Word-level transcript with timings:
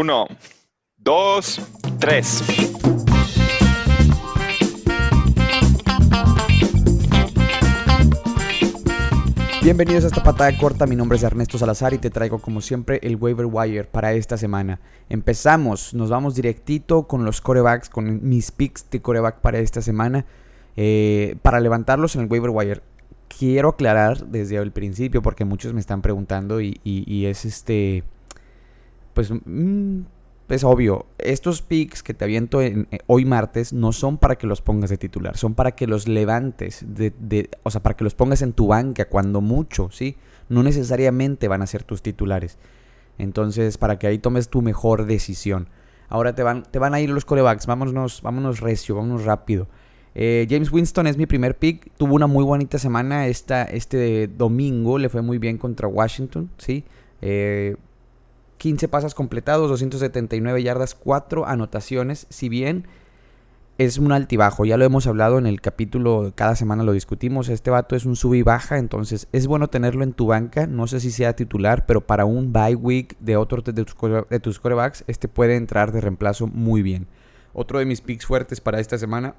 Uno, 0.00 0.26
dos, 0.96 1.60
tres. 1.98 2.42
Bienvenidos 9.62 10.04
a 10.04 10.06
esta 10.06 10.22
patada 10.22 10.56
corta, 10.56 10.86
mi 10.86 10.96
nombre 10.96 11.18
es 11.18 11.22
Ernesto 11.22 11.58
Salazar 11.58 11.92
y 11.92 11.98
te 11.98 12.08
traigo 12.08 12.38
como 12.38 12.62
siempre 12.62 12.98
el 13.02 13.16
waiver 13.16 13.44
wire 13.44 13.84
para 13.84 14.14
esta 14.14 14.38
semana. 14.38 14.80
Empezamos, 15.10 15.92
nos 15.92 16.08
vamos 16.08 16.34
directito 16.34 17.06
con 17.06 17.26
los 17.26 17.42
corebacks, 17.42 17.90
con 17.90 18.26
mis 18.26 18.52
picks 18.52 18.88
de 18.88 19.02
coreback 19.02 19.40
para 19.42 19.58
esta 19.58 19.82
semana, 19.82 20.24
eh, 20.78 21.36
para 21.42 21.60
levantarlos 21.60 22.16
en 22.16 22.22
el 22.22 22.28
waiver 22.30 22.48
wire. 22.48 22.80
Quiero 23.28 23.68
aclarar 23.68 24.28
desde 24.28 24.56
el 24.56 24.72
principio 24.72 25.20
porque 25.20 25.44
muchos 25.44 25.74
me 25.74 25.80
están 25.80 26.00
preguntando 26.00 26.62
y, 26.62 26.80
es 27.26 27.44
este, 27.44 28.02
pues 29.14 29.30
mm, 29.30 30.00
es 30.48 30.64
obvio, 30.64 31.06
estos 31.18 31.62
picks 31.62 32.02
que 32.02 32.14
te 32.14 32.24
aviento 32.24 32.60
en, 32.60 32.88
eh, 32.90 32.98
hoy 33.06 33.24
martes 33.24 33.72
no 33.72 33.92
son 33.92 34.18
para 34.18 34.36
que 34.36 34.46
los 34.46 34.60
pongas 34.62 34.90
de 34.90 34.98
titular, 34.98 35.36
son 35.36 35.54
para 35.54 35.72
que 35.72 35.86
los 35.86 36.08
levantes, 36.08 36.84
de, 36.86 37.50
o 37.62 37.70
sea, 37.70 37.82
para 37.82 37.96
que 37.96 38.04
los 38.04 38.14
pongas 38.14 38.42
en 38.42 38.52
tu 38.52 38.66
banca 38.66 39.06
cuando 39.06 39.40
mucho, 39.40 39.90
¿sí? 39.90 40.16
No 40.48 40.62
necesariamente 40.62 41.46
van 41.48 41.62
a 41.62 41.66
ser 41.66 41.84
tus 41.84 42.02
titulares. 42.02 42.58
Entonces, 43.18 43.78
para 43.78 43.98
que 43.98 44.06
ahí 44.06 44.18
tomes 44.18 44.48
tu 44.48 44.62
mejor 44.62 45.06
decisión. 45.06 45.68
Ahora 46.08 46.34
te 46.34 46.42
van, 46.42 46.64
te 46.64 46.78
van 46.78 46.94
a 46.94 47.00
ir 47.00 47.10
los 47.10 47.24
corebacks, 47.24 47.66
vámonos, 47.66 48.20
vámonos 48.22 48.60
recio, 48.60 48.96
vámonos 48.96 49.24
rápido. 49.24 49.68
Eh, 50.14 50.46
James 50.50 50.72
Winston 50.72 51.06
es 51.06 51.16
mi 51.16 51.26
primer 51.26 51.56
pick, 51.56 51.92
tuvo 51.96 52.14
una 52.16 52.26
muy 52.26 52.44
bonita 52.44 52.78
semana 52.78 53.28
esta, 53.28 53.62
este 53.62 54.26
domingo, 54.26 54.98
le 54.98 55.08
fue 55.08 55.22
muy 55.22 55.38
bien 55.38 55.56
contra 55.56 55.86
Washington, 55.86 56.50
¿sí? 56.58 56.84
Eh, 57.22 57.76
15 58.60 58.88
pasas 58.88 59.14
completados, 59.14 59.70
279 59.70 60.62
yardas, 60.62 60.94
4 60.94 61.46
anotaciones. 61.46 62.26
Si 62.28 62.50
bien 62.50 62.86
es 63.78 63.96
un 63.96 64.12
altibajo, 64.12 64.66
ya 64.66 64.76
lo 64.76 64.84
hemos 64.84 65.06
hablado 65.06 65.38
en 65.38 65.46
el 65.46 65.62
capítulo, 65.62 66.34
cada 66.34 66.54
semana 66.56 66.84
lo 66.84 66.92
discutimos. 66.92 67.48
Este 67.48 67.70
vato 67.70 67.96
es 67.96 68.04
un 68.04 68.16
sub 68.16 68.34
y 68.34 68.42
baja, 68.42 68.76
entonces 68.76 69.28
es 69.32 69.46
bueno 69.46 69.68
tenerlo 69.68 70.04
en 70.04 70.12
tu 70.12 70.26
banca. 70.26 70.66
No 70.66 70.86
sé 70.88 71.00
si 71.00 71.10
sea 71.10 71.34
titular, 71.34 71.86
pero 71.86 72.06
para 72.06 72.26
un 72.26 72.52
bye 72.52 72.74
week 72.74 73.16
de 73.18 73.38
otro 73.38 73.62
de 73.62 73.72
tus, 73.72 73.96
de 74.28 74.60
corebacks, 74.60 75.04
este 75.06 75.26
puede 75.26 75.56
entrar 75.56 75.90
de 75.90 76.02
reemplazo 76.02 76.46
muy 76.46 76.82
bien. 76.82 77.06
Otro 77.54 77.78
de 77.78 77.86
mis 77.86 78.02
picks 78.02 78.26
fuertes 78.26 78.60
para 78.60 78.78
esta 78.78 78.98
semana 78.98 79.36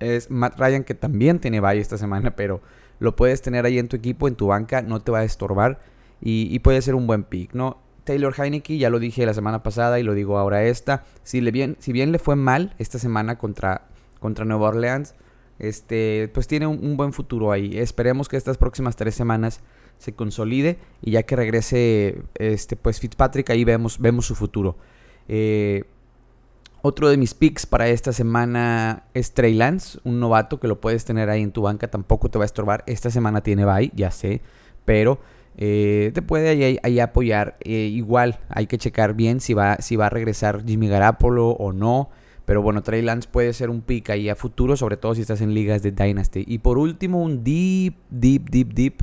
es 0.00 0.32
Matt 0.32 0.58
Ryan, 0.58 0.82
que 0.82 0.94
también 0.94 1.38
tiene 1.38 1.60
bye 1.60 1.78
esta 1.78 1.96
semana, 1.96 2.30
pero 2.36 2.60
lo 2.98 3.14
puedes 3.14 3.40
tener 3.40 3.66
ahí 3.66 3.78
en 3.78 3.86
tu 3.86 3.94
equipo, 3.94 4.26
en 4.26 4.34
tu 4.34 4.48
banca, 4.48 4.82
no 4.82 4.98
te 5.00 5.12
va 5.12 5.20
a 5.20 5.24
estorbar 5.24 5.78
y 6.20 6.58
puede 6.60 6.80
ser 6.80 6.94
un 6.94 7.06
buen 7.06 7.22
pick, 7.22 7.52
¿no? 7.52 7.83
Taylor 8.04 8.34
Heineke, 8.38 8.78
ya 8.78 8.90
lo 8.90 8.98
dije 8.98 9.26
la 9.26 9.34
semana 9.34 9.62
pasada 9.62 9.98
y 9.98 10.02
lo 10.02 10.14
digo 10.14 10.38
ahora 10.38 10.64
esta. 10.64 11.04
Si, 11.22 11.40
le 11.40 11.50
bien, 11.50 11.76
si 11.80 11.92
bien 11.92 12.12
le 12.12 12.18
fue 12.18 12.36
mal 12.36 12.74
esta 12.78 12.98
semana 12.98 13.38
contra, 13.38 13.88
contra 14.20 14.44
Nueva 14.44 14.68
Orleans, 14.68 15.14
este, 15.58 16.30
pues 16.34 16.46
tiene 16.46 16.66
un, 16.66 16.96
buen 16.96 17.12
futuro 17.12 17.52
ahí. 17.52 17.78
Esperemos 17.78 18.28
que 18.28 18.36
estas 18.36 18.58
próximas 18.58 18.96
tres 18.96 19.14
semanas 19.14 19.60
se 19.98 20.12
consolide 20.14 20.78
y 21.00 21.12
ya 21.12 21.22
que 21.22 21.36
regrese 21.36 22.22
este, 22.34 22.76
pues 22.76 23.00
Fitzpatrick, 23.00 23.48
ahí 23.50 23.64
vemos, 23.64 23.98
vemos 23.98 24.26
su 24.26 24.34
futuro. 24.34 24.76
Eh, 25.28 25.84
otro 26.82 27.08
de 27.08 27.16
mis 27.16 27.32
picks 27.32 27.64
para 27.64 27.88
esta 27.88 28.12
semana 28.12 29.04
es 29.14 29.32
Trey 29.32 29.54
Lance, 29.54 29.98
un 30.04 30.20
novato 30.20 30.60
que 30.60 30.68
lo 30.68 30.82
puedes 30.82 31.06
tener 31.06 31.30
ahí 31.30 31.40
en 31.40 31.50
tu 31.50 31.62
banca, 31.62 31.88
tampoco 31.88 32.28
te 32.28 32.38
va 32.38 32.44
a 32.44 32.46
estorbar. 32.46 32.84
Esta 32.86 33.10
semana 33.10 33.40
tiene 33.40 33.64
bye, 33.64 33.90
ya 33.94 34.10
sé, 34.10 34.42
pero 34.84 35.18
eh, 35.56 36.10
te 36.14 36.22
puede 36.22 36.78
ahí, 36.82 37.00
apoyar. 37.00 37.56
Eh, 37.60 37.90
igual 37.92 38.40
hay 38.48 38.66
que 38.66 38.78
checar 38.78 39.14
bien 39.14 39.40
si 39.40 39.54
va, 39.54 39.76
si 39.80 39.96
va 39.96 40.06
a 40.06 40.10
regresar 40.10 40.64
Jimmy 40.64 40.88
Garapolo 40.88 41.50
o 41.50 41.72
no. 41.72 42.10
Pero 42.44 42.60
bueno, 42.60 42.82
Trey 42.82 43.02
Lance 43.02 43.28
puede 43.30 43.52
ser 43.52 43.70
un 43.70 43.80
pick 43.80 44.10
ahí 44.10 44.28
a 44.28 44.36
futuro, 44.36 44.76
sobre 44.76 44.96
todo 44.96 45.14
si 45.14 45.22
estás 45.22 45.40
en 45.40 45.54
ligas 45.54 45.82
de 45.82 45.92
Dynasty. 45.92 46.44
Y 46.46 46.58
por 46.58 46.76
último, 46.76 47.22
un 47.22 47.42
deep, 47.42 47.96
deep, 48.10 48.50
deep, 48.50 48.74
deep. 48.74 48.94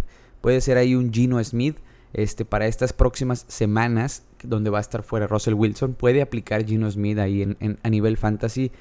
Puede 0.42 0.62
ser 0.62 0.78
ahí 0.78 0.96
un 0.96 1.12
Gino 1.12 1.44
Smith. 1.44 1.78
Este, 2.14 2.44
para 2.44 2.68
estas 2.68 2.92
próximas 2.92 3.46
semanas, 3.47 4.26
donde 4.44 4.70
va 4.70 4.80
a 4.80 4.81
estar 4.81 5.02
fuera 5.02 5.28
Russell 5.28 5.53
Wilson, 5.53 5.94
puede 5.94 6.22
aplicar 6.22 6.66
Gino 6.66 6.92
Smith 6.92 7.18
ahí 7.18 7.42
en, 7.42 7.80
a 7.81 7.90
nivel 7.90 8.18
fantasy. 8.18 8.72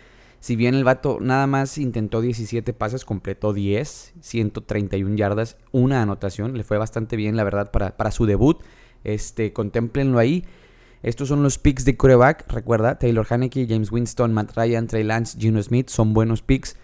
Si 0.41 0.57
bien 0.57 0.75
el 0.75 0.85
vato 0.85 1.19
nada 1.21 1.47
más 1.47 1.77
intentó 1.77 2.23
17 2.23 2.73
pases, 2.73 3.05
completó 3.05 3.53
10, 3.53 4.15
131 4.21 5.15
yardas, 5.15 5.59
una 5.71 6.01
anotación. 6.03 6.57
Le 6.57 6.65
fue 6.65 6.79
bastante 6.79 7.17
bien, 7.17 7.37
la 7.37 7.45
verdad, 7.45 7.71
para, 7.71 8.11
su 8.11 8.25
debut. 8.25 8.59
Este, 9.05 9.53
contémplenlo 9.53 10.19
ahí. 10.19 10.45
Estos 11.03 11.29
son 11.29 11.43
los 11.43 11.59
picks 11.59 11.85
de 11.85 11.99
coreback. 11.99 12.51
Recuerda, 12.51 12.99
Taylor 12.99 13.27
Haneke, 13.29 13.67
James 13.69 13.93
Winston, 13.93 14.33
Matt 14.33 14.57
Ryan, 14.57 14.87
Trey 14.87 15.05
Lance, 15.05 15.39
Gino 15.39 15.63
Smith 15.63 15.91
son 15.91 16.15
buenos 16.15 16.41
picks. 16.41 16.77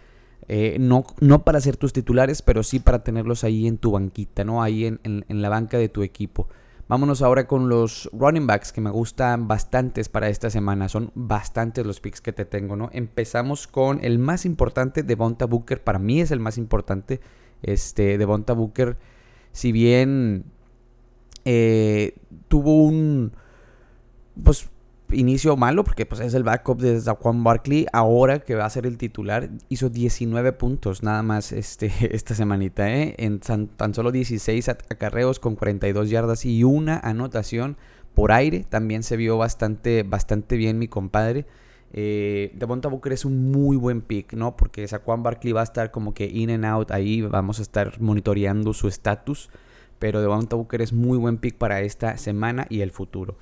Eh, 0.48 0.76
no, 0.78 1.06
no, 1.20 1.42
para 1.42 1.60
ser 1.60 1.78
tus 1.78 1.94
titulares, 1.94 2.42
pero 2.42 2.62
sí 2.62 2.78
para 2.78 3.02
tenerlos 3.02 3.42
ahí 3.42 3.66
en 3.66 3.78
tu 3.78 3.92
banquita, 3.92 4.44
¿no? 4.44 4.62
Ahí 4.62 4.84
en 4.84 5.24
la 5.28 5.48
banca 5.48 5.78
de 5.78 5.88
tu 5.88 6.02
equipo. 6.02 6.46
Vámonos 6.88 7.20
ahora 7.20 7.48
con 7.48 7.68
los 7.68 8.08
running 8.12 8.46
backs 8.46 8.72
que 8.72 8.80
me 8.80 8.90
gustan 8.90 9.48
bastantes 9.48 10.08
para 10.08 10.28
esta 10.28 10.50
semana. 10.50 10.88
Son 10.88 11.10
bastantes 11.14 11.84
los 11.84 12.00
picks 12.00 12.20
que 12.20 12.32
te 12.32 12.44
tengo, 12.44 12.76
¿no? 12.76 12.90
Empezamos 12.92 13.66
con 13.66 14.04
el 14.04 14.20
más 14.20 14.44
importante, 14.44 15.02
Devonta 15.02 15.46
Booker. 15.46 15.82
Para 15.82 15.98
mí 15.98 16.20
es 16.20 16.30
el 16.30 16.38
más 16.38 16.58
importante. 16.58 17.20
Este, 17.62 18.18
Devonta 18.18 18.52
Booker, 18.52 18.98
si 19.50 19.72
bien 19.72 20.44
eh, 21.44 22.14
tuvo 22.46 22.84
un. 22.84 23.32
Pues 24.44 24.68
inicio 25.12 25.56
malo 25.56 25.84
porque 25.84 26.06
pues, 26.06 26.20
es 26.20 26.34
el 26.34 26.42
backup 26.42 26.80
de 26.80 27.00
Zaquan 27.00 27.42
Barkley. 27.44 27.86
Ahora 27.92 28.40
que 28.40 28.54
va 28.54 28.64
a 28.64 28.70
ser 28.70 28.86
el 28.86 28.98
titular, 28.98 29.50
hizo 29.68 29.88
19 29.88 30.52
puntos 30.52 31.02
nada 31.02 31.22
más 31.22 31.52
este, 31.52 31.92
esta 32.14 32.34
semanita. 32.34 32.90
¿eh? 32.92 33.14
En 33.18 33.40
tan, 33.40 33.94
solo 33.94 34.12
16 34.12 34.68
acarreos 34.68 35.38
con 35.38 35.56
42 35.56 36.10
yardas 36.10 36.44
y 36.44 36.64
una 36.64 36.98
anotación 36.98 37.76
por 38.14 38.32
aire. 38.32 38.64
También 38.68 39.02
se 39.02 39.16
vio 39.16 39.38
bastante, 39.38 40.02
bastante 40.02 40.56
bien 40.56 40.78
mi 40.78 40.88
compadre. 40.88 41.46
Eh, 41.92 42.52
Devonta 42.54 42.88
Booker 42.88 43.12
es 43.12 43.24
un 43.24 43.50
muy 43.52 43.76
buen 43.76 44.02
pick, 44.02 44.34
¿no? 44.34 44.56
Porque 44.56 44.86
Saquon 44.86 45.22
Barkley 45.22 45.52
va 45.52 45.60
a 45.60 45.64
estar 45.64 45.90
como 45.90 46.14
que 46.14 46.26
in 46.26 46.50
and 46.50 46.64
out 46.64 46.90
ahí. 46.90 47.22
Vamos 47.22 47.58
a 47.58 47.62
estar 47.62 48.00
monitoreando 48.00 48.72
su 48.72 48.88
estatus. 48.88 49.50
Pero 49.98 50.20
Devonta 50.20 50.56
Booker 50.56 50.82
es 50.82 50.92
muy 50.92 51.16
buen 51.16 51.38
pick 51.38 51.56
para 51.56 51.80
esta 51.80 52.18
semana 52.18 52.66
y 52.68 52.80
el 52.82 52.90
futuro. 52.90 53.36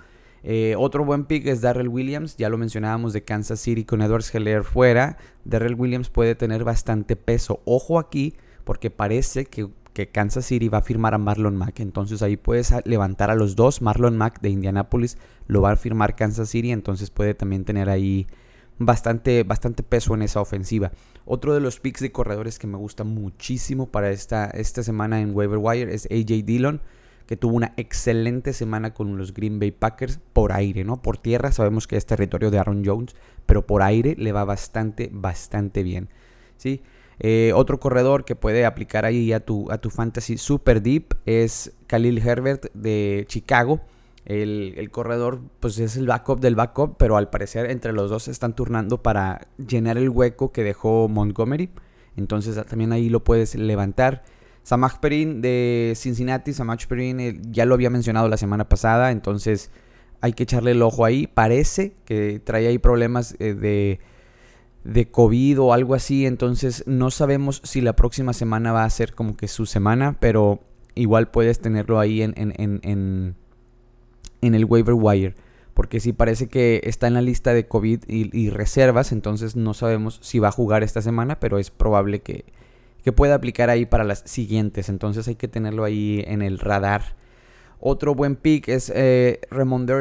Eh, 0.46 0.74
otro 0.76 1.06
buen 1.06 1.24
pick 1.24 1.46
es 1.46 1.62
Darrell 1.62 1.88
Williams, 1.88 2.36
ya 2.36 2.50
lo 2.50 2.58
mencionábamos 2.58 3.14
de 3.14 3.24
Kansas 3.24 3.60
City 3.60 3.84
con 3.84 4.02
Edwards 4.02 4.32
Heller 4.34 4.62
fuera. 4.62 5.16
Darrell 5.46 5.74
Williams 5.74 6.10
puede 6.10 6.34
tener 6.34 6.64
bastante 6.64 7.16
peso. 7.16 7.62
Ojo 7.64 7.98
aquí, 7.98 8.34
porque 8.64 8.90
parece 8.90 9.46
que, 9.46 9.70
Kansas 10.12 10.44
City 10.44 10.68
va 10.68 10.78
a 10.78 10.82
firmar 10.82 11.14
a 11.14 11.18
Marlon 11.18 11.56
Mack. 11.56 11.80
Entonces 11.80 12.20
ahí 12.20 12.36
puedes 12.36 12.74
levantar 12.84 13.30
a 13.30 13.36
los 13.36 13.56
dos. 13.56 13.80
Marlon 13.80 14.18
Mack 14.18 14.40
de 14.40 14.50
Indianapolis 14.50 15.16
lo 15.46 15.62
va 15.62 15.70
a 15.70 15.76
firmar 15.76 16.14
Kansas 16.14 16.50
City, 16.50 16.72
entonces 16.72 17.10
puede 17.10 17.32
también 17.32 17.64
tener 17.64 17.88
ahí 17.88 18.26
bastante, 18.78 19.44
bastante 19.44 19.82
peso 19.82 20.14
en 20.14 20.22
esa 20.22 20.40
ofensiva. 20.40 20.92
Otro 21.24 21.54
de 21.54 21.60
los 21.60 21.80
picks 21.80 22.00
de 22.00 22.12
corredores 22.12 22.58
que 22.58 22.66
me 22.66 22.76
gusta 22.76 23.04
muchísimo 23.04 23.86
para 23.86 24.10
esta, 24.10 24.46
esta 24.50 24.82
semana 24.82 25.22
en 25.22 25.34
Waiver 25.34 25.58
Wire 25.58 25.94
es 25.94 26.06
AJ 26.06 26.44
Dillon 26.44 26.82
que 27.26 27.36
tuvo 27.36 27.56
una 27.56 27.72
excelente 27.76 28.52
semana 28.52 28.92
con 28.92 29.16
los 29.16 29.32
Green 29.32 29.58
Bay 29.58 29.70
Packers 29.70 30.20
por 30.32 30.52
aire, 30.52 30.84
¿no? 30.84 31.00
Por 31.00 31.18
tierra 31.18 31.52
sabemos 31.52 31.86
que 31.86 31.96
es 31.96 32.06
territorio 32.06 32.50
de 32.50 32.58
Aaron 32.58 32.82
Jones, 32.84 33.14
pero 33.46 33.66
por 33.66 33.82
aire 33.82 34.14
le 34.18 34.32
va 34.32 34.44
bastante, 34.44 35.10
bastante 35.12 35.82
bien, 35.82 36.08
¿sí? 36.56 36.82
Eh, 37.20 37.52
otro 37.54 37.78
corredor 37.78 38.24
que 38.24 38.34
puede 38.34 38.66
aplicar 38.66 39.04
ahí 39.04 39.32
a 39.32 39.40
tu, 39.40 39.70
a 39.70 39.78
tu 39.78 39.90
fantasy 39.90 40.36
super 40.36 40.82
deep 40.82 41.14
es 41.26 41.72
Khalil 41.86 42.18
Herbert 42.18 42.66
de 42.74 43.24
Chicago. 43.28 43.80
El, 44.24 44.74
el, 44.78 44.90
corredor 44.90 45.40
pues 45.60 45.78
es 45.78 45.96
el 45.96 46.06
backup 46.06 46.40
del 46.40 46.54
backup, 46.54 46.96
pero 46.96 47.16
al 47.16 47.28
parecer 47.28 47.70
entre 47.70 47.92
los 47.92 48.10
dos 48.10 48.26
están 48.26 48.56
turnando 48.56 49.02
para 49.02 49.48
llenar 49.58 49.98
el 49.98 50.08
hueco 50.08 50.50
que 50.50 50.64
dejó 50.64 51.08
Montgomery. 51.08 51.70
Entonces 52.16 52.64
también 52.66 52.92
ahí 52.92 53.08
lo 53.08 53.22
puedes 53.22 53.54
levantar. 53.54 54.24
Samaj 54.64 54.98
Perin 54.98 55.42
de 55.42 55.92
Cincinnati, 55.94 56.54
Samaj 56.54 56.86
Perin 56.86 57.20
eh, 57.20 57.38
ya 57.50 57.66
lo 57.66 57.74
había 57.74 57.90
mencionado 57.90 58.28
la 58.28 58.38
semana 58.38 58.66
pasada, 58.66 59.12
entonces 59.12 59.70
hay 60.22 60.32
que 60.32 60.44
echarle 60.44 60.70
el 60.70 60.80
ojo 60.80 61.04
ahí. 61.04 61.26
Parece 61.26 61.94
que 62.06 62.40
trae 62.42 62.66
ahí 62.66 62.78
problemas 62.78 63.36
eh, 63.40 63.52
de, 63.52 64.00
de 64.82 65.10
COVID 65.10 65.60
o 65.60 65.72
algo 65.74 65.94
así, 65.94 66.24
entonces 66.24 66.82
no 66.86 67.10
sabemos 67.10 67.60
si 67.62 67.82
la 67.82 67.94
próxima 67.94 68.32
semana 68.32 68.72
va 68.72 68.84
a 68.84 68.90
ser 68.90 69.14
como 69.14 69.36
que 69.36 69.48
su 69.48 69.66
semana, 69.66 70.16
pero 70.18 70.60
igual 70.94 71.30
puedes 71.30 71.60
tenerlo 71.60 72.00
ahí 72.00 72.22
en, 72.22 72.32
en, 72.36 72.54
en, 72.56 73.34
en 74.40 74.54
el 74.54 74.64
waiver 74.64 74.94
wire. 74.94 75.34
Porque 75.74 76.00
si 76.00 76.14
parece 76.14 76.48
que 76.48 76.80
está 76.84 77.06
en 77.06 77.14
la 77.14 77.20
lista 77.20 77.52
de 77.52 77.66
COVID 77.66 78.04
y 78.06 78.48
reservas, 78.48 79.10
entonces 79.10 79.56
no 79.56 79.74
sabemos 79.74 80.20
si 80.22 80.38
va 80.38 80.48
a 80.48 80.52
jugar 80.52 80.84
esta 80.84 81.02
semana, 81.02 81.40
pero 81.40 81.58
es 81.58 81.70
probable 81.70 82.22
que, 82.22 82.44
que 83.04 83.12
pueda 83.12 83.34
aplicar 83.34 83.68
ahí 83.68 83.84
para 83.84 84.02
las 84.02 84.20
siguientes. 84.24 84.88
Entonces 84.88 85.28
hay 85.28 85.34
que 85.34 85.46
tenerlo 85.46 85.84
ahí 85.84 86.24
en 86.26 86.40
el 86.40 86.58
radar. 86.58 87.14
Otro 87.78 88.14
buen 88.14 88.34
pick 88.34 88.68
es 88.68 88.90
eh, 88.94 89.42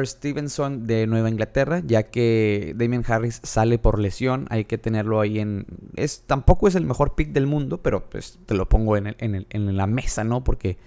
Stevenson 0.04 0.86
de 0.86 1.06
Nueva 1.06 1.28
Inglaterra, 1.28 1.82
ya 1.84 2.04
que 2.04 2.72
Damien 2.74 3.04
Harris 3.06 3.40
sale 3.42 3.78
por 3.78 3.98
lesión. 3.98 4.46
Hay 4.48 4.64
que 4.64 4.78
tenerlo 4.78 5.20
ahí 5.20 5.38
en. 5.38 5.66
Es, 5.96 6.22
tampoco 6.26 6.66
es 6.66 6.76
el 6.76 6.86
mejor 6.86 7.14
pick 7.14 7.32
del 7.32 7.46
mundo, 7.46 7.82
pero 7.82 8.08
pues 8.08 8.38
te 8.46 8.54
lo 8.54 8.70
pongo 8.70 8.96
en, 8.96 9.14
en, 9.18 9.76
la 9.76 9.86
mesa, 9.86 10.24
¿no? 10.24 10.42
Porque, 10.42 10.78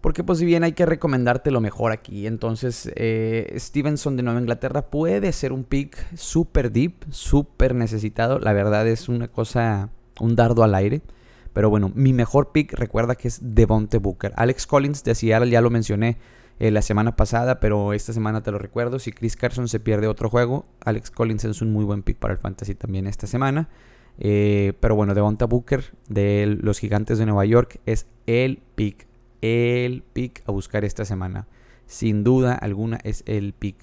porque, 0.00 0.24
pues, 0.24 0.40
si 0.40 0.44
bien 0.44 0.64
hay 0.64 0.72
que 0.72 0.84
recomendarte 0.84 1.52
lo 1.52 1.60
mejor 1.60 1.92
aquí. 1.92 2.26
Entonces, 2.26 2.90
eh, 2.96 3.54
Stevenson 3.56 4.16
de 4.16 4.24
Nueva 4.24 4.40
Inglaterra 4.40 4.90
puede 4.90 5.30
ser 5.30 5.52
un 5.52 5.62
pick 5.62 5.96
súper 6.16 6.72
deep, 6.72 7.04
súper 7.10 7.72
necesitado. 7.72 8.40
La 8.40 8.52
verdad 8.52 8.88
es 8.88 9.08
una 9.08 9.28
cosa, 9.28 9.90
un 10.18 10.34
dardo 10.34 10.64
al 10.64 10.74
aire. 10.74 11.02
Pero 11.56 11.70
bueno, 11.70 11.90
mi 11.94 12.12
mejor 12.12 12.52
pick 12.52 12.74
recuerda 12.74 13.14
que 13.14 13.28
es 13.28 13.38
Devonte 13.40 13.96
Booker. 13.96 14.34
Alex 14.36 14.66
Collins 14.66 15.02
de 15.04 15.14
Seattle 15.14 15.48
ya 15.48 15.62
lo 15.62 15.70
mencioné 15.70 16.18
eh, 16.58 16.70
la 16.70 16.82
semana 16.82 17.16
pasada, 17.16 17.60
pero 17.60 17.94
esta 17.94 18.12
semana 18.12 18.42
te 18.42 18.50
lo 18.50 18.58
recuerdo. 18.58 18.98
Si 18.98 19.10
Chris 19.10 19.36
Carson 19.36 19.66
se 19.66 19.80
pierde 19.80 20.06
otro 20.06 20.28
juego, 20.28 20.66
Alex 20.84 21.10
Collins 21.10 21.46
es 21.46 21.62
un 21.62 21.72
muy 21.72 21.86
buen 21.86 22.02
pick 22.02 22.18
para 22.18 22.34
el 22.34 22.38
fantasy 22.38 22.74
también 22.74 23.06
esta 23.06 23.26
semana. 23.26 23.70
Eh, 24.18 24.74
pero 24.80 24.96
bueno, 24.96 25.14
Devonta 25.14 25.46
Booker 25.46 25.82
de 26.10 26.58
los 26.60 26.78
Gigantes 26.78 27.16
de 27.16 27.24
Nueva 27.24 27.46
York 27.46 27.80
es 27.86 28.06
el 28.26 28.60
pick, 28.74 29.06
el 29.40 30.02
pick 30.12 30.42
a 30.46 30.52
buscar 30.52 30.84
esta 30.84 31.06
semana. 31.06 31.46
Sin 31.86 32.22
duda 32.22 32.54
alguna 32.54 32.98
es 33.02 33.22
el 33.24 33.54
pick 33.54 33.78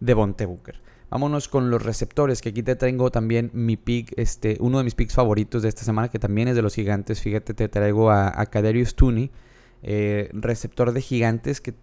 de 0.00 0.08
Devonta 0.08 0.44
Booker. 0.44 0.78
Vámonos 1.10 1.48
con 1.48 1.70
los 1.70 1.82
receptores, 1.82 2.42
que 2.42 2.50
aquí 2.50 2.62
te 2.62 2.76
tengo 2.76 3.10
también 3.10 3.50
mi 3.54 3.76
pick, 3.76 4.12
este, 4.16 4.58
uno 4.60 4.78
de 4.78 4.84
mis 4.84 4.94
picks 4.94 5.14
favoritos 5.14 5.62
de 5.62 5.70
esta 5.70 5.82
semana, 5.82 6.08
que 6.08 6.18
también 6.18 6.48
es 6.48 6.56
de 6.56 6.62
los 6.62 6.74
gigantes. 6.74 7.20
Fíjate, 7.22 7.54
te 7.54 7.68
traigo 7.68 8.10
a, 8.10 8.40
a 8.40 8.46
Kaderius 8.46 8.94
Tooney, 8.94 9.30
eh, 9.82 10.28
receptor 10.32 10.92
de 10.92 11.00
gigantes, 11.00 11.60
que 11.62 11.74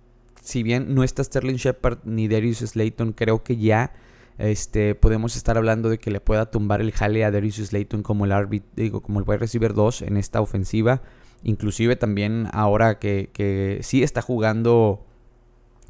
si 0.42 0.62
bien 0.62 0.94
no 0.94 1.04
está 1.04 1.24
Sterling 1.24 1.56
Shepard 1.56 2.00
ni 2.04 2.28
Darius 2.28 2.60
Slayton, 2.60 3.14
creo 3.14 3.44
que 3.44 3.58
ya 3.58 3.94
este, 4.38 4.94
podemos 4.96 5.36
estar 5.36 5.58
hablando 5.58 5.90
de 5.90 5.98
que 5.98 6.12
le 6.12 6.20
pueda 6.20 6.52
tumbar 6.52 6.82
el 6.82 6.92
jale 6.92 7.26
a 7.26 7.32
Darius 7.32 7.56
Slayton 7.56 8.04
como 8.04 8.26
el 8.26 8.62
digo, 8.76 9.02
como 9.02 9.20
el 9.20 9.26
wide 9.28 9.40
receiver 9.40 9.74
2 9.74 10.04
en 10.04 10.18
esta 10.18 10.42
ofensiva. 10.42 11.02
Inclusive 11.44 11.96
también 11.96 12.48
ahora 12.54 13.00
que, 13.00 13.30
que 13.34 13.80
sí 13.82 14.04
está 14.04 14.22
jugando 14.22 15.06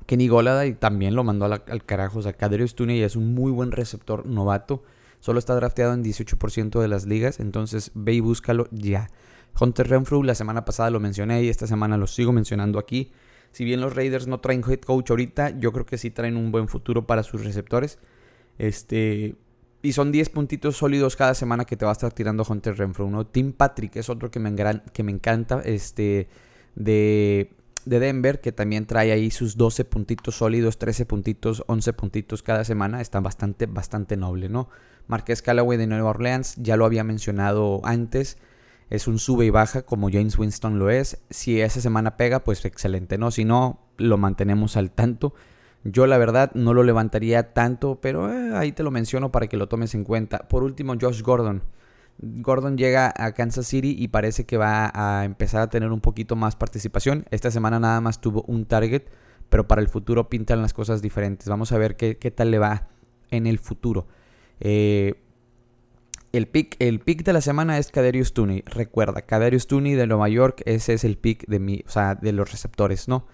Kenny 0.06 0.28
Golada 0.28 0.66
y 0.66 0.74
también 0.74 1.16
lo 1.16 1.24
mandó 1.24 1.46
al, 1.46 1.86
carajo. 1.86 2.19
O 2.19 2.22
sea, 2.22 2.34
Kaderius 2.34 2.75
Tooney 2.75 3.02
es 3.02 3.16
un 3.16 3.34
muy 3.34 3.52
buen 3.52 3.72
receptor 3.72 4.25
novato. 4.25 4.84
Solo 5.19 5.40
está 5.40 5.56
drafteado 5.56 5.94
en 5.94 6.04
18% 6.04 6.80
de 6.80 6.88
las 6.88 7.06
ligas. 7.06 7.40
Entonces 7.40 7.92
ve 7.96 8.13
y 8.13 8.19
búscalo 8.19 8.68
ya. 8.72 9.10
Hunter 9.60 9.88
Renfrew, 9.88 10.24
la 10.24 10.36
semana 10.36 10.66
pasada 10.66 10.90
lo 10.90 11.00
mencioné 11.00 11.44
y 11.44 11.50
esta 11.50 11.66
semana 11.66 11.98
lo 11.98 12.07
sigo 12.07 12.31
mencionando 12.31 12.78
aquí. 12.78 13.12
Si 13.52 13.63
bien 13.63 13.80
los 13.80 13.96
Raiders 13.96 14.28
no 14.28 14.40
traen 14.42 14.63
head 14.68 14.81
coach 14.81 15.10
ahorita, 15.10 15.57
yo 15.57 15.72
creo 15.72 15.86
que 15.86 15.98
sí 15.98 16.12
traen 16.12 16.36
un 16.36 16.51
buen 16.51 16.68
futuro 16.68 17.08
para 17.08 17.24
sus 17.24 17.44
receptores. 17.44 18.00
Este. 18.58 19.36
Y 19.81 19.94
son 19.94 20.12
10 20.12 20.30
puntitos 20.30 20.78
sólidos 20.78 21.16
cada 21.16 21.36
semana 21.36 21.66
que 21.66 21.78
te 21.78 21.86
va 21.86 21.92
a 21.92 21.94
estar 21.94 22.12
tirando 22.12 22.44
Hunter 22.48 22.75
Renfrew, 22.75 23.10
¿no? 23.10 23.25
Tim 23.25 23.54
Patrick 23.54 23.96
es 23.96 24.10
otro 24.10 24.30
que 24.30 24.40
me, 24.40 24.54
que 24.94 25.04
me 25.04 25.12
encanta. 25.12 25.62
Este. 25.63 26.28
De 26.75 27.50
de 27.86 28.00
Denver, 28.00 28.42
que 28.42 28.52
también 28.52 28.86
trae 28.86 29.12
ahí 29.12 29.32
sus 29.32 29.58
12 29.58 29.86
puntitos 29.86 30.36
sólidos, 30.36 30.78
13 30.78 31.06
puntitos, 31.06 31.64
11 31.68 31.94
puntitos 31.94 32.44
cada 32.44 32.64
semana, 32.64 33.02
está 33.02 33.20
bastante, 33.20 33.66
bastante 33.66 34.18
noble, 34.18 34.50
¿no? 34.50 34.70
Marqués 35.08 35.42
Callaway 35.42 35.78
de 35.78 35.88
Nueva 35.88 36.10
Orleans, 36.10 36.56
ya 36.58 36.78
lo 36.78 36.86
había 36.86 37.04
mencionado 37.04 37.82
antes, 37.84 38.38
es 38.90 39.08
un 39.08 39.20
sube 39.20 39.46
y 39.46 39.50
baja 39.50 39.84
como 39.84 40.10
James 40.12 40.38
Winston 40.38 40.78
lo 40.78 40.90
es. 40.90 41.18
Si 41.30 41.62
esa 41.62 41.82
semana 41.82 42.18
pega, 42.18 42.44
pues 42.44 42.64
excelente, 42.66 43.18
¿no? 43.18 43.32
Si 43.32 43.46
no, 43.46 43.80
lo 43.98 44.18
mantenemos 44.18 44.78
al 44.78 44.92
tanto. 44.92 45.34
Yo 45.84 46.08
la 46.08 46.18
verdad 46.18 46.52
no 46.54 46.74
lo 46.74 46.84
levantaría 46.84 47.54
tanto, 47.54 48.00
pero 48.02 48.32
eh, 48.32 48.56
ahí 48.56 48.72
te 48.72 48.84
lo 48.84 48.92
menciono 48.92 49.32
para 49.32 49.48
que 49.48 49.58
lo 49.58 49.68
tomes 49.68 49.94
en 49.96 50.04
cuenta. 50.04 50.48
Por 50.48 50.64
último, 50.64 50.96
Josh 51.00 51.22
Gordon. 51.22 51.64
Gordon 52.18 52.78
llega 52.78 53.14
a 53.16 53.34
Kansas 53.34 53.68
City 53.68 53.96
y 53.98 54.08
parece 54.08 54.46
que 54.46 54.58
va 54.58 54.92
a 54.94 55.26
empezar 55.26 55.62
a 55.62 55.70
tener 55.70 55.92
un 55.92 56.02
poquito 56.02 56.36
más 56.36 56.56
participación. 56.56 57.26
Esta 57.32 57.52
semana 57.52 57.80
nada 57.80 58.00
más 58.02 58.22
tuvo 58.22 58.44
un 58.48 58.66
target, 58.66 59.04
pero 59.50 59.68
para 59.68 59.82
el 59.82 59.90
futuro 59.90 60.30
pintan 60.30 60.62
las 60.62 60.74
cosas 60.74 61.02
diferentes. 61.02 61.48
Vamos 61.50 61.72
a 61.72 61.78
ver 61.78 61.98
qué, 61.98 62.16
tal 62.32 62.52
le 62.52 62.60
va 62.60 62.88
en 63.32 63.48
el 63.48 63.60
futuro. 63.60 64.08
Eh, 64.60 65.16
el 66.32 66.48
pick, 66.48 66.76
el 66.80 67.00
pick 67.00 67.24
de 67.24 67.34
la 67.34 67.42
semana 67.42 67.78
es 67.78 67.92
Kaderius 67.92 68.34
Tooney. 68.34 68.64
Recuerda, 68.66 69.22
Kaderius 69.22 69.68
Tooney 69.68 69.94
de 69.94 70.08
Nueva 70.08 70.30
York, 70.30 70.62
ese 70.66 70.94
es 70.94 71.04
el 71.04 71.18
pick 71.18 71.46
de, 71.48 71.60
mi, 71.60 71.84
o 71.86 71.90
sea, 71.90 72.16
de 72.16 72.32
los 72.32 72.52
receptores, 72.52 73.08
¿no? 73.08 73.26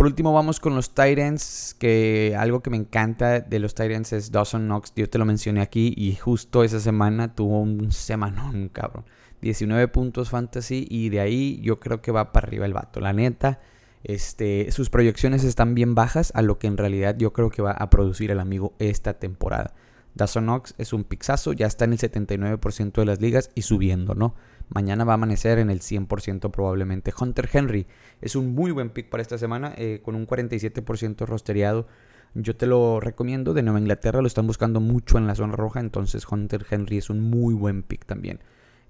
Por 0.00 0.06
último, 0.06 0.32
vamos 0.32 0.60
con 0.60 0.74
los 0.74 0.94
Titans, 0.94 1.76
que 1.78 2.34
algo 2.34 2.62
que 2.62 2.70
me 2.70 2.78
encanta 2.78 3.40
de 3.40 3.58
los 3.58 3.74
Titans 3.74 4.14
es 4.14 4.32
Dawson 4.32 4.64
Knox. 4.64 4.94
Yo 4.96 5.10
te 5.10 5.18
lo 5.18 5.26
mencioné 5.26 5.60
aquí 5.60 5.92
y 5.94 6.14
justo 6.14 6.64
esa 6.64 6.80
semana 6.80 7.34
tuvo 7.34 7.60
un 7.60 7.92
semanón, 7.92 8.70
cabrón. 8.70 9.04
19 9.42 9.88
puntos 9.88 10.30
fantasy 10.30 10.86
y 10.88 11.10
de 11.10 11.20
ahí 11.20 11.60
yo 11.60 11.80
creo 11.80 12.00
que 12.00 12.12
va 12.12 12.32
para 12.32 12.46
arriba 12.46 12.64
el 12.64 12.72
vato. 12.72 13.00
La 13.00 13.12
neta, 13.12 13.60
este, 14.02 14.72
sus 14.72 14.88
proyecciones 14.88 15.44
están 15.44 15.74
bien 15.74 15.94
bajas 15.94 16.32
a 16.34 16.40
lo 16.40 16.58
que 16.58 16.66
en 16.66 16.78
realidad 16.78 17.18
yo 17.18 17.34
creo 17.34 17.50
que 17.50 17.60
va 17.60 17.72
a 17.72 17.90
producir 17.90 18.30
el 18.30 18.40
amigo 18.40 18.72
esta 18.78 19.18
temporada. 19.18 19.74
Dawson 20.14 20.44
Knox 20.44 20.74
es 20.78 20.94
un 20.94 21.04
pixazo, 21.04 21.52
ya 21.52 21.66
está 21.66 21.84
en 21.84 21.92
el 21.92 21.98
79% 21.98 22.92
de 22.92 23.04
las 23.04 23.20
ligas 23.20 23.50
y 23.54 23.60
subiendo, 23.60 24.14
¿no? 24.14 24.34
Mañana 24.72 25.04
va 25.04 25.12
a 25.12 25.14
amanecer 25.14 25.58
en 25.58 25.68
el 25.68 25.80
100% 25.80 26.50
probablemente. 26.50 27.12
Hunter 27.18 27.48
Henry 27.52 27.86
es 28.20 28.36
un 28.36 28.54
muy 28.54 28.70
buen 28.70 28.90
pick 28.90 29.08
para 29.08 29.20
esta 29.20 29.36
semana, 29.36 29.74
eh, 29.76 30.00
con 30.02 30.14
un 30.14 30.26
47% 30.26 31.26
rostereado. 31.26 31.88
Yo 32.34 32.56
te 32.56 32.66
lo 32.66 33.00
recomiendo. 33.00 33.52
De 33.52 33.62
Nueva 33.62 33.80
Inglaterra 33.80 34.20
lo 34.20 34.28
están 34.28 34.46
buscando 34.46 34.80
mucho 34.80 35.18
en 35.18 35.26
la 35.26 35.34
zona 35.34 35.56
roja, 35.56 35.80
entonces 35.80 36.24
Hunter 36.30 36.64
Henry 36.70 36.98
es 36.98 37.10
un 37.10 37.20
muy 37.20 37.52
buen 37.54 37.82
pick 37.82 38.06
también. 38.06 38.40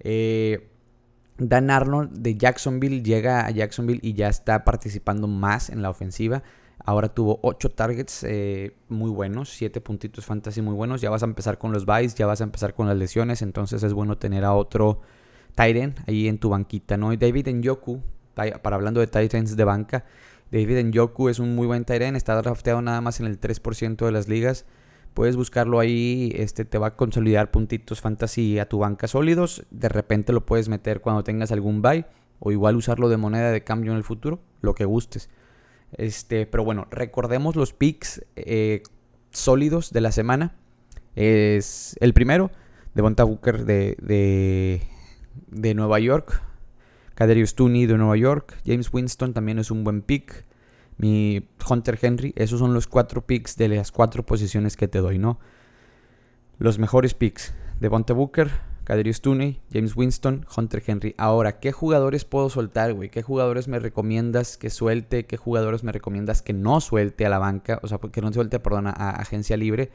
Eh, 0.01 0.69
Dan 1.39 1.71
Arnold 1.71 2.19
de 2.19 2.37
Jacksonville 2.37 3.03
llega 3.03 3.47
a 3.47 3.51
Jacksonville 3.51 4.01
y 4.03 4.13
ya 4.13 4.29
está 4.29 4.65
participando 4.65 5.27
más 5.27 5.71
en 5.71 5.81
la 5.81 5.89
ofensiva. 5.89 6.43
Ahora 6.85 7.09
tuvo 7.09 7.41
8 7.43 7.71
targets 7.71 8.25
eh, 8.25 8.77
muy 8.89 9.11
buenos, 9.11 9.49
7 9.51 9.81
puntitos 9.81 10.27
fantasy 10.27 10.61
muy 10.61 10.75
buenos. 10.75 11.01
Ya 11.01 11.09
vas 11.09 11.23
a 11.23 11.27
empezar 11.27 11.57
con 11.57 11.73
los 11.73 11.87
buys, 11.87 12.15
ya 12.15 12.27
vas 12.27 12.43
a 12.43 12.45
empezar 12.45 12.75
con 12.75 12.87
las 12.87 12.97
lesiones, 12.99 13.41
entonces 13.41 13.83
es 13.83 13.95
bueno 13.95 14.19
tener 14.19 14.45
a 14.45 14.53
otro 14.53 15.01
Tyren 15.55 15.95
ahí 16.07 16.29
en 16.29 16.39
tu 16.39 16.51
banquita, 16.51 16.97
¿no? 16.97 17.13
Y 17.13 17.17
David 17.17 17.49
Njoku, 17.49 18.03
para 18.35 18.77
hablando 18.77 19.01
de 19.01 19.07
Titans 19.07 19.57
de 19.57 19.65
banca, 19.65 20.05
David 20.51 20.85
Njoku 20.85 21.29
es 21.29 21.39
un 21.39 21.55
muy 21.55 21.67
buen 21.67 21.85
Tyren, 21.85 22.17
está 22.17 22.35
drafteado 22.35 22.83
nada 22.83 23.01
más 23.01 23.21
en 23.21 23.27
el 23.27 23.41
3% 23.41 24.05
de 24.05 24.13
las 24.13 24.29
ligas. 24.29 24.67
Puedes 25.15 25.37
buscarlo 25.37 25.81
ahí, 25.81 26.33
este 26.37 26.65
te 26.65 26.79
va 26.79 26.89
a 26.89 26.97
consolidar 26.97 27.51
puntitos 27.51 28.01
fantasy 28.01 28.59
a 28.59 28.69
tu 28.69 28.79
banca 28.79 29.09
sólidos. 29.09 29.65
De 29.71 29.89
repente 29.89 30.33
lo 30.33 30.47
puedes 30.47 30.69
meter 30.69 31.01
cuando 31.01 31.25
tengas 31.25 31.53
algún 31.53 31.83
buy 31.83 32.05
o 32.39 32.53
igual 32.53 32.77
usarlo 32.77 33.09
de 33.09 33.17
moneda 33.17 33.51
de 33.51 33.63
cambio 33.63 33.93
en 33.93 33.99
el 33.99 34.05
futuro, 34.05 34.41
lo 34.61 34.75
que 34.75 34.85
gustes. 34.85 35.29
Este, 35.93 36.47
pero 36.47 36.65
bueno, 36.65 36.87
recordemos 36.91 37.57
los 37.57 37.73
picks 37.73 38.25
eh, 38.37 38.83
sólidos 39.31 39.93
de 39.93 40.01
la 40.01 40.13
semana. 40.13 40.57
Es 41.17 41.97
el 42.01 42.15
primero, 42.15 42.51
de 42.95 43.03
Bonta 43.03 43.25
Booker 43.25 43.65
de 43.65 44.81
Nueva 45.51 45.99
York. 46.01 46.43
Kaderius 47.15 47.55
Tooney 47.55 47.87
de 47.87 47.97
Nueva 47.99 48.17
York. 48.17 48.61
James 48.65 48.93
Winston 48.93 49.35
también 49.35 49.59
es 49.59 49.71
un 49.71 49.85
buen 49.85 50.03
pick. 50.03 50.47
Mi 50.97 51.49
Hunter 51.69 51.99
Henry. 52.01 52.33
Esos 52.37 52.59
son 52.59 52.75
los 52.75 52.87
cuatro 52.87 53.27
picks 53.27 53.57
de 53.57 53.69
las 53.69 53.93
cuatro 53.93 54.25
posiciones 54.25 54.77
que 54.77 54.89
te 54.89 55.01
doy, 55.01 55.19
¿no? 55.19 55.39
Los 56.59 56.79
mejores 56.79 57.15
picks. 57.15 57.55
Devonta 57.81 58.13
Booker, 58.13 58.51
Kaderius 58.85 59.23
Tooney, 59.23 59.61
James 59.73 59.97
Winston, 59.97 60.47
Hunter 60.55 60.83
Henry. 60.87 61.15
Ahora, 61.17 61.61
¿qué 61.61 61.73
jugadores 61.73 62.25
puedo 62.27 62.51
soltar, 62.51 62.93
güey? 62.93 63.09
¿Qué 63.09 63.23
jugadores 63.23 63.69
me 63.69 63.79
recomiendas 63.79 64.59
que 64.59 64.69
suelte? 64.69 65.25
¿Qué 65.25 65.37
jugadores 65.39 65.85
me 65.85 65.93
recomiendas 65.93 66.43
que 66.43 66.53
no 66.53 66.81
suelte 66.81 67.25
a 67.25 67.31
la 67.31 67.39
banca? 67.39 67.81
O 67.83 67.89
sea, 67.89 67.99
que 67.99 68.21
no 68.21 68.33
suelte, 68.33 68.61
perdón, 68.61 68.89
a 68.89 68.93
agencia 68.93 69.57
libre. 69.57 69.91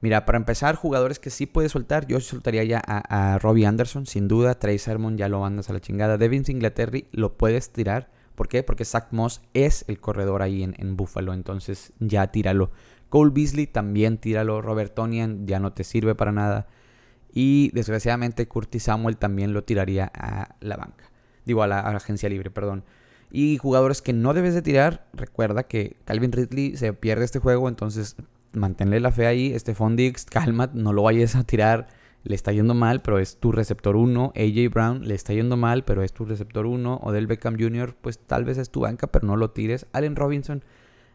Mira, 0.00 0.26
para 0.26 0.38
empezar, 0.38 0.76
jugadores 0.76 1.18
que 1.18 1.30
sí 1.30 1.46
puedes 1.46 1.72
soltar, 1.72 2.06
yo 2.06 2.20
soltaría 2.20 2.64
ya 2.64 2.82
a, 2.86 3.38
Robbie 3.38 3.66
Anderson, 3.66 4.06
sin 4.06 4.28
duda. 4.28 4.58
Trey 4.58 4.78
Sermon 4.78 5.16
ya 5.16 5.28
lo 5.28 5.40
mandas 5.40 5.70
a 5.70 5.72
la 5.72 5.80
chingada. 5.80 6.18
Devin 6.18 6.44
Singletary 6.44 7.06
lo 7.12 7.36
puedes 7.36 7.70
tirar. 7.70 8.10
¿Por 8.34 8.48
qué? 8.48 8.62
Porque 8.62 8.84
Zach 8.84 9.08
Moss 9.12 9.40
es 9.54 9.84
el 9.88 9.98
corredor 9.98 10.42
ahí 10.42 10.62
en, 10.62 10.96
Buffalo, 10.96 11.32
entonces 11.32 11.92
ya 11.98 12.26
tíralo. 12.26 12.70
Cole 13.08 13.32
Beasley 13.34 13.66
también 13.66 14.18
tíralo. 14.18 14.60
Robert 14.60 14.94
Tonian 14.94 15.46
ya 15.46 15.58
no 15.60 15.72
te 15.72 15.84
sirve 15.84 16.14
para 16.14 16.32
nada. 16.32 16.66
Y 17.32 17.70
desgraciadamente 17.72 18.46
Curtis 18.46 18.84
Samuel 18.84 19.16
también 19.16 19.54
lo 19.54 19.64
tiraría 19.64 20.10
a 20.14 20.56
la 20.60 20.76
banca. 20.76 21.10
Digo, 21.46 21.62
a 21.62 21.66
la 21.66 21.80
agencia 21.80 22.28
libre, 22.28 22.50
perdón. 22.50 22.84
Y 23.30 23.56
jugadores 23.58 24.02
que 24.02 24.12
no 24.12 24.34
debes 24.34 24.54
de 24.54 24.62
tirar, 24.62 25.06
recuerda 25.14 25.64
que 25.64 25.96
Calvin 26.04 26.32
Ridley 26.32 26.76
se 26.76 26.92
pierde 26.92 27.24
este 27.24 27.38
juego, 27.38 27.68
entonces 27.68 28.16
manténle 28.56 29.00
la 29.00 29.12
fe 29.12 29.26
ahí. 29.26 29.58
Stephon 29.58 29.96
Dix, 29.96 30.24
calma, 30.24 30.70
no 30.74 30.92
lo 30.92 31.02
vayas 31.02 31.36
a 31.36 31.44
tirar 31.44 31.86
le 32.26 32.34
está 32.34 32.52
yendo 32.52 32.74
mal, 32.74 33.02
pero 33.02 33.20
es 33.20 33.36
tu 33.38 33.52
receptor 33.52 33.94
1. 33.94 34.32
AJ 34.34 34.72
Brown 34.72 35.06
le 35.06 35.14
está 35.14 35.32
yendo 35.32 35.56
mal, 35.56 35.84
pero 35.84 36.02
es 36.02 36.12
tu 36.12 36.24
receptor 36.24 36.66
1. 36.66 37.00
Odell 37.02 37.28
Beckham 37.28 37.56
Jr., 37.56 37.94
pues 38.00 38.18
tal 38.18 38.44
vez 38.44 38.58
es 38.58 38.70
tu 38.70 38.80
banca, 38.80 39.06
pero 39.06 39.26
no 39.28 39.36
lo 39.36 39.52
tires. 39.52 39.86
Allen 39.92 40.16
Robinson, 40.16 40.64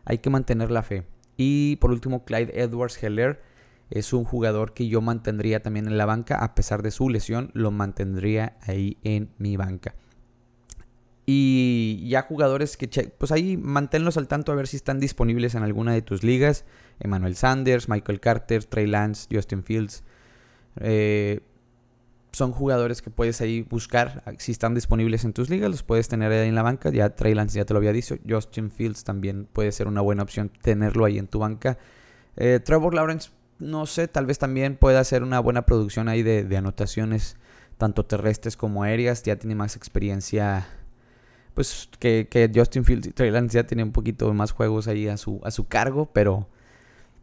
hay 0.05 0.19
que 0.19 0.29
mantener 0.29 0.71
la 0.71 0.83
fe. 0.83 1.03
Y 1.35 1.75
por 1.77 1.91
último, 1.91 2.23
Clyde 2.23 2.61
Edwards 2.61 3.01
Heller 3.03 3.41
es 3.89 4.13
un 4.13 4.23
jugador 4.23 4.73
que 4.73 4.87
yo 4.87 5.01
mantendría 5.01 5.61
también 5.61 5.87
en 5.87 5.97
la 5.97 6.05
banca, 6.05 6.37
a 6.37 6.55
pesar 6.55 6.81
de 6.81 6.91
su 6.91 7.09
lesión, 7.09 7.51
lo 7.53 7.71
mantendría 7.71 8.55
ahí 8.61 8.97
en 9.03 9.31
mi 9.37 9.57
banca. 9.57 9.95
Y 11.25 12.07
ya 12.09 12.23
jugadores 12.23 12.77
que, 12.77 12.87
pues 13.17 13.31
ahí 13.31 13.55
manténlos 13.55 14.17
al 14.17 14.27
tanto 14.27 14.51
a 14.51 14.55
ver 14.55 14.67
si 14.67 14.75
están 14.75 14.99
disponibles 14.99 15.55
en 15.55 15.63
alguna 15.63 15.93
de 15.93 16.01
tus 16.01 16.23
ligas. 16.23 16.65
Emmanuel 16.99 17.35
Sanders, 17.35 17.89
Michael 17.89 18.19
Carter, 18.19 18.63
Trey 18.65 18.87
Lance, 18.87 19.27
Justin 19.31 19.63
Fields. 19.63 20.03
Eh, 20.79 21.41
son 22.31 22.53
jugadores 22.53 23.01
que 23.01 23.09
puedes 23.09 23.41
ahí 23.41 23.61
buscar. 23.61 24.23
Si 24.37 24.51
están 24.51 24.73
disponibles 24.73 25.25
en 25.25 25.33
tus 25.33 25.49
ligas, 25.49 25.69
los 25.69 25.83
puedes 25.83 26.07
tener 26.07 26.31
ahí 26.31 26.47
en 26.47 26.55
la 26.55 26.63
banca. 26.63 26.89
Ya 26.89 27.09
Trey 27.15 27.35
Lance 27.35 27.57
ya 27.57 27.65
te 27.65 27.73
lo 27.73 27.77
había 27.77 27.91
dicho. 27.91 28.15
Justin 28.27 28.71
Fields 28.71 29.03
también 29.03 29.47
puede 29.51 29.71
ser 29.71 29.87
una 29.87 30.01
buena 30.01 30.23
opción 30.23 30.49
tenerlo 30.61 31.05
ahí 31.05 31.17
en 31.17 31.27
tu 31.27 31.39
banca. 31.39 31.77
Eh, 32.37 32.59
Trevor 32.63 32.93
Lawrence, 32.93 33.29
no 33.59 33.85
sé, 33.85 34.07
tal 34.07 34.25
vez 34.25 34.39
también 34.39 34.77
pueda 34.77 35.01
hacer 35.01 35.23
una 35.23 35.39
buena 35.39 35.65
producción 35.65 36.07
ahí 36.07 36.23
de, 36.23 36.57
anotaciones, 36.57 37.35
tanto 37.77 38.05
terrestres 38.05 38.55
como 38.55 38.83
aéreas. 38.83 39.23
Ya 39.23 39.35
tiene 39.35 39.55
más 39.55 39.75
experiencia 39.75 40.67
pues 41.53 41.89
que, 41.99 42.51
Justin 42.53 42.85
Fields 42.85 43.07
y 43.07 43.11
Trey 43.11 43.31
ya 43.49 43.65
tiene 43.65 43.83
un 43.83 43.91
poquito 43.91 44.33
más 44.33 44.51
juegos 44.51 44.87
ahí 44.87 45.07
a 45.07 45.17
su, 45.17 45.41
a 45.43 45.51
su 45.51 45.67
cargo, 45.67 46.09
pero 46.13 46.47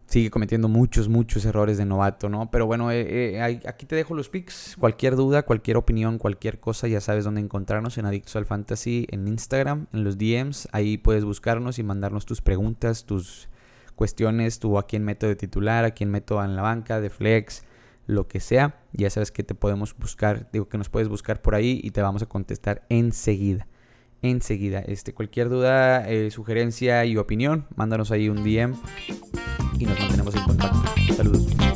sigue 0.09 0.31
cometiendo 0.31 0.69
muchos, 0.69 1.09
muchos 1.09 1.45
errores 1.45 1.77
de 1.77 1.85
novato, 1.85 2.29
¿no? 2.29 2.51
Pero 2.51 2.67
bueno, 2.67 2.91
eh, 2.91 3.37
eh, 3.37 3.61
aquí 3.67 3.85
te 3.87 3.95
dejo 3.95 4.15
los 4.15 4.29
pics. 4.29 4.77
Cualquier 4.79 5.17
duda, 5.17 5.45
cualquier 5.45 5.77
opinión, 5.77 6.19
cualquier 6.19 6.61
cosa, 6.61 6.89
ya 6.89 7.01
sabes 7.01 7.25
dónde 7.25 7.41
encontrarnos 7.41 7.99
en 7.99 8.07
Adictos 8.07 8.37
al 8.37 8.47
Fantasy, 8.47 9.07
en 9.11 9.29
Instagram, 9.29 9.87
en 9.93 10.05
los 10.05 10.17
DMs. 10.17 10.69
Ahí 10.73 10.97
puedes 10.97 11.25
buscarnos 11.25 11.79
y 11.79 11.83
mandarnos 11.83 12.25
tus 12.25 12.41
preguntas, 12.41 13.05
tus 13.05 13.49
cuestiones, 13.97 14.61
tú 14.61 14.79
a 14.79 14.87
quién 14.87 15.05
meto 15.05 15.27
de 15.27 15.37
titular, 15.37 15.85
a 15.85 15.91
quién 15.91 16.11
meto 16.11 16.43
en 16.43 16.57
la 16.57 16.63
banca, 16.63 17.01
de 17.01 17.11
flex, 17.11 17.65
lo 18.07 18.29
que 18.29 18.41
sea. 18.41 18.81
Ya 18.93 19.11
sabes 19.11 19.31
que 19.31 19.43
te 19.43 19.55
podemos 19.55 19.95
buscar, 19.97 20.49
digo 20.53 20.69
que 20.69 20.79
nos 20.79 20.89
puedes 20.89 21.09
buscar 21.09 21.43
por 21.43 21.55
ahí 21.55 21.81
y 21.83 21.91
te 21.91 22.01
vamos 22.01 22.23
a 22.23 22.27
contestar 22.27 22.87
enseguida 22.89 23.67
enseguida. 24.23 24.81
Este, 24.81 25.13
cualquier 25.13 25.49
duda, 25.49 26.09
eh, 26.09 26.31
sugerencia 26.31 27.05
y 27.05 27.17
opinión, 27.17 27.67
mándanos 27.77 28.11
ahí 28.11 28.29
un 28.29 28.43
DM 28.43 28.75
y 29.79 29.87
nos 29.87 29.99
mantenemos 29.99 30.35
en 30.35 30.43
contacto. 30.45 30.83
Saludos. 31.17 31.68